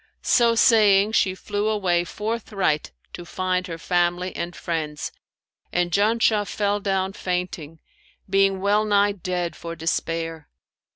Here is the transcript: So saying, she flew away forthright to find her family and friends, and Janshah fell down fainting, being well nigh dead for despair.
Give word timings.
So 0.23 0.55
saying, 0.55 1.11
she 1.11 1.35
flew 1.35 1.67
away 1.69 2.03
forthright 2.05 2.91
to 3.13 3.23
find 3.23 3.67
her 3.67 3.77
family 3.77 4.35
and 4.35 4.55
friends, 4.55 5.11
and 5.71 5.91
Janshah 5.91 6.47
fell 6.47 6.79
down 6.79 7.13
fainting, 7.13 7.79
being 8.27 8.61
well 8.61 8.83
nigh 8.83 9.11
dead 9.11 9.55
for 9.55 9.75
despair. 9.75 10.49